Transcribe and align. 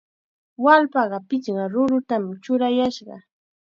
Wallpaqa 0.63 1.17
pichqa 1.29 1.63
rurutam 1.73 2.23
churashqa. 2.43 3.15